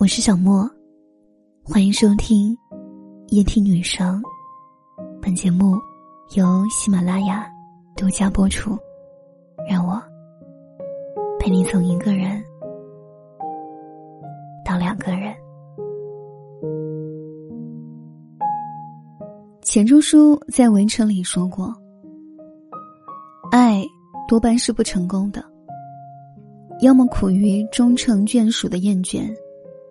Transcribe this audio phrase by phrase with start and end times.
[0.00, 0.66] 我是小莫，
[1.62, 2.56] 欢迎收听
[3.28, 4.18] 夜听女生。
[5.20, 5.74] 本节目
[6.36, 7.46] 由喜马拉雅
[7.94, 8.78] 独家播出。
[9.68, 10.02] 让我
[11.38, 12.42] 陪你从一个人
[14.64, 15.34] 到两个人。
[19.60, 21.74] 钱钟书在《围城》里说过
[23.52, 23.84] ：“爱
[24.26, 25.44] 多半是不成功的，
[26.80, 29.30] 要么苦于终成眷属的厌倦。”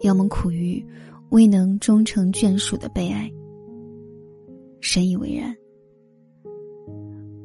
[0.00, 0.84] 要么苦于
[1.30, 3.30] 未能终成眷属的悲哀，
[4.80, 5.54] 深以为然。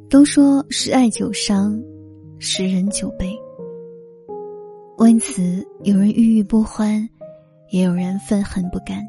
[0.09, 1.82] 都说十爱九伤，
[2.40, 3.38] 十人九悲。
[4.98, 7.08] 为此，有人郁郁不欢，
[7.72, 9.05] 也有人愤恨不甘，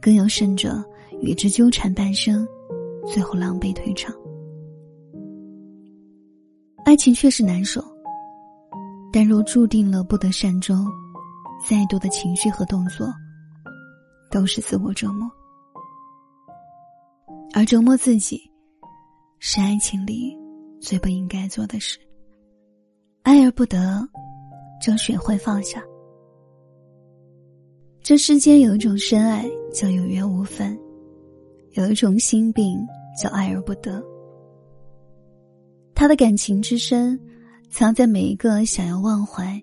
[0.00, 0.82] 更有甚者
[1.20, 2.46] 与之纠缠半生，
[3.06, 4.14] 最后狼狈退场。
[6.84, 7.82] 爱情确实难守，
[9.12, 10.86] 但若注定了不得善终。
[11.68, 13.06] 再多的情绪和动作，
[14.30, 15.30] 都是自我折磨，
[17.54, 18.50] 而折磨自己，
[19.38, 20.36] 是爱情里
[20.80, 21.98] 最不应该做的事。
[23.22, 24.06] 爱而不得，
[24.80, 25.82] 就学会放下。
[28.02, 30.76] 这世间有一种深爱叫有缘无分，
[31.72, 32.84] 有一种心病
[33.16, 34.02] 叫爱而不得。
[35.94, 37.18] 他的感情之深，
[37.70, 39.62] 藏在每一个想要忘怀。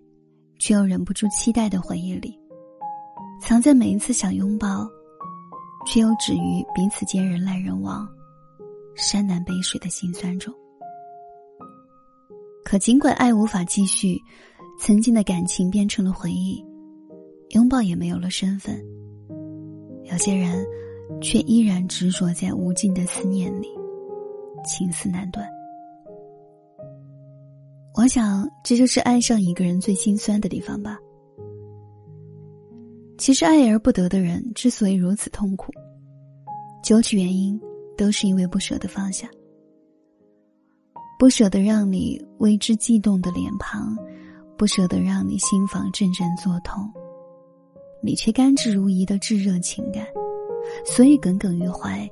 [0.59, 2.37] 却又忍不住期待的回忆里，
[3.41, 4.87] 藏在每一次想拥抱，
[5.87, 8.07] 却又止于彼此间人来人往、
[8.95, 10.53] 山南北水的心酸中。
[12.63, 14.21] 可尽管爱无法继续，
[14.79, 16.63] 曾经的感情变成了回忆，
[17.49, 18.79] 拥抱也没有了身份，
[20.03, 20.63] 有些人
[21.21, 23.69] 却依然执着在无尽的思念里，
[24.63, 25.47] 情丝难断。
[27.99, 30.97] 我想，这就是爱上一个人最心酸的地方吧。
[33.17, 35.69] 其实，爱而不得的人之所以如此痛苦，
[36.81, 37.59] 究其原因，
[37.97, 39.29] 都是因为不舍得放下，
[41.19, 43.93] 不舍得让你为之悸动的脸庞，
[44.57, 46.89] 不舍得让你心房阵阵作痛，
[48.01, 50.07] 你却甘之如饴的炙热情感，
[50.85, 52.09] 所以耿耿于怀，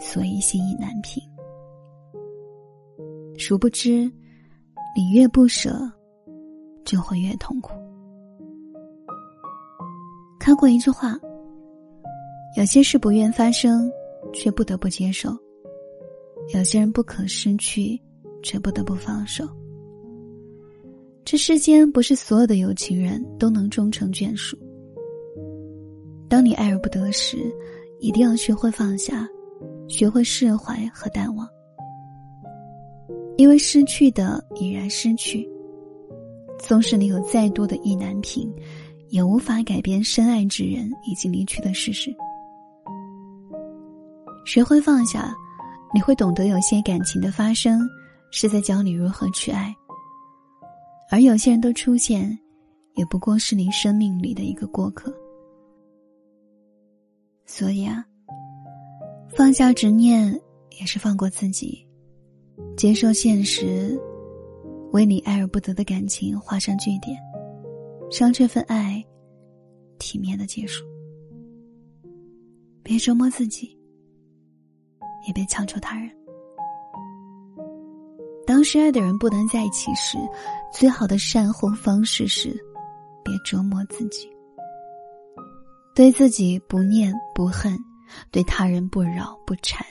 [0.00, 1.22] 所以心意难平。
[3.36, 4.10] 殊不知。
[4.96, 5.78] 你越不舍，
[6.82, 7.74] 就会越痛苦。
[10.40, 11.18] 看过一句话：
[12.56, 13.92] 有些事不愿发生，
[14.32, 15.32] 却不得不接受；
[16.54, 18.00] 有些人不可失去，
[18.42, 19.46] 却不得不放手。
[21.26, 24.56] 这世间不是所有的有情人都能终成眷属。
[26.26, 27.36] 当你爱而不得时，
[28.00, 29.28] 一定要学会放下，
[29.88, 31.46] 学会释怀和淡忘。
[33.36, 35.48] 因为失去的已然失去，
[36.58, 38.50] 纵使你有再多的意难平，
[39.08, 42.14] 也无法改变深爱之人已经离去的事实。
[44.46, 45.34] 学会放下，
[45.92, 47.86] 你会懂得有些感情的发生
[48.30, 49.74] 是在教你如何去爱，
[51.10, 52.38] 而有些人的出现，
[52.94, 55.12] 也不过是你生命里的一个过客。
[57.44, 58.04] 所以啊，
[59.28, 60.40] 放下执念，
[60.80, 61.85] 也是放过自己。
[62.76, 63.98] 接受现实，
[64.92, 67.18] 为你爱而不得的感情画上句点，
[68.18, 69.04] 让这份爱
[69.98, 70.84] 体面的结束。
[72.82, 73.76] 别折磨自己，
[75.26, 76.10] 也别强求他人。
[78.46, 80.16] 当深爱的人不能在一起时，
[80.72, 82.50] 最好的善后方式是
[83.24, 84.30] 别折磨自己。
[85.96, 87.76] 对自己不念不恨，
[88.30, 89.84] 对他人不扰不缠。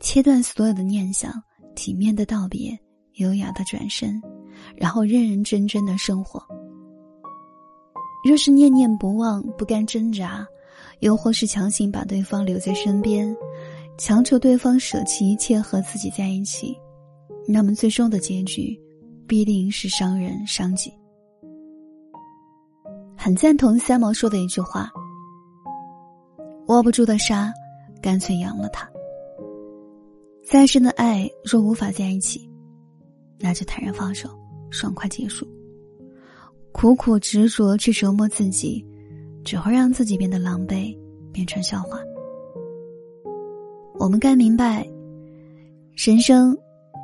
[0.00, 1.32] 切断所有的念想，
[1.74, 2.78] 体面的道别，
[3.14, 4.20] 优雅的转身，
[4.76, 6.42] 然后认认真真的生活。
[8.24, 10.46] 若是念念不忘，不甘挣扎，
[11.00, 13.34] 又或是强行把对方留在身边，
[13.96, 16.76] 强求对方舍弃一切和自己在一起，
[17.48, 18.78] 那么最终的结局，
[19.26, 20.92] 必定是伤人伤己。
[23.16, 24.90] 很赞同三毛说的一句话
[26.68, 27.52] ：“握不住的沙，
[28.02, 28.88] 干脆扬了它。”
[30.48, 32.48] 再深的爱，若无法在一起，
[33.36, 34.30] 那就坦然放手，
[34.70, 35.44] 爽快结束。
[36.70, 38.86] 苦苦执着去折磨自己，
[39.44, 40.96] 只会让自己变得狼狈，
[41.32, 41.98] 变成笑话。
[43.98, 44.86] 我们该明白，
[45.96, 46.56] 人生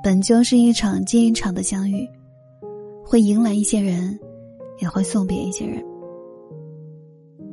[0.05, 2.09] 本就是一场接一场的相遇，
[3.05, 4.17] 会迎来一些人，
[4.79, 5.85] 也会送别一些人，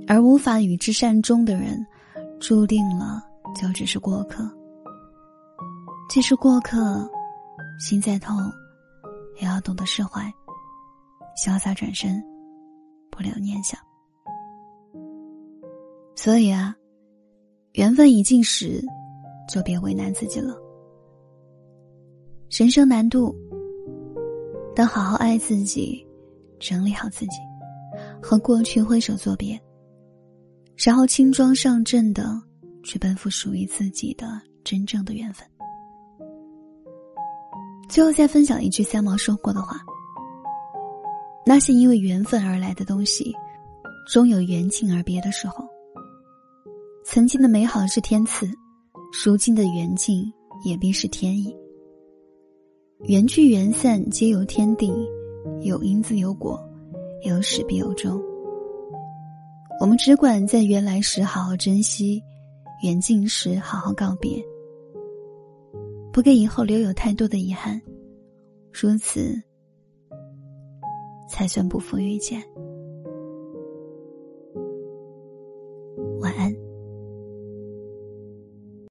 [0.07, 1.83] 而无法与之善终的人，
[2.39, 3.23] 注定了
[3.59, 4.47] 就只是过客。
[6.09, 7.07] 既是过客，
[7.79, 8.35] 心再痛，
[9.39, 10.23] 也要懂得释怀，
[11.37, 12.19] 潇洒转身，
[13.11, 13.79] 不留念想。
[16.15, 16.75] 所以啊，
[17.73, 18.83] 缘分已尽时，
[19.47, 20.57] 就别为难自己了。
[22.49, 23.35] 人生难度，
[24.75, 26.03] 当好好爱自己，
[26.59, 27.37] 整理好自己，
[28.19, 29.61] 和过去挥手作别，
[30.75, 32.25] 然后轻装上阵的
[32.81, 35.47] 去奔赴属于自己的真正的缘分。
[37.89, 39.77] 最后再分享一句三毛说过的话
[41.43, 43.35] ：“那些因为缘分而来的东西，
[44.07, 45.67] 终有缘尽而别的时候。
[47.03, 48.47] 曾经的美好是天赐，
[49.25, 50.31] 如今的缘尽
[50.63, 51.51] 也必是天意。
[53.07, 54.95] 缘聚缘散皆由天定，
[55.61, 56.61] 有因自有果，
[57.23, 58.21] 有始必有终。
[59.81, 62.21] 我们只管在缘来时好好珍惜，
[62.83, 64.39] 缘尽时好好告别。”
[66.11, 67.81] 不给以后留有太多的遗憾，
[68.71, 69.33] 如此
[71.29, 72.43] 才算不负遇见。